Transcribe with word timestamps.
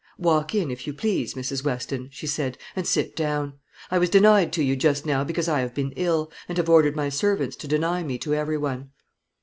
"Walk 0.17 0.55
in, 0.55 0.71
if 0.71 0.87
you 0.87 0.95
please, 0.95 1.35
Mrs. 1.35 1.63
Weston," 1.63 2.09
she 2.11 2.25
said, 2.25 2.57
"and 2.75 2.87
sit 2.87 3.15
down. 3.15 3.59
I 3.91 3.99
was 3.99 4.09
denied 4.09 4.51
to 4.53 4.63
you 4.63 4.75
just 4.75 5.05
now 5.05 5.23
because 5.23 5.47
I 5.47 5.59
have 5.59 5.75
been 5.75 5.93
ill, 5.95 6.31
and 6.49 6.57
have 6.57 6.69
ordered 6.71 6.95
my 6.95 7.09
servants 7.09 7.55
to 7.57 7.67
deny 7.67 8.01
me 8.01 8.17
to 8.17 8.33
every 8.33 8.57
one." 8.57 8.89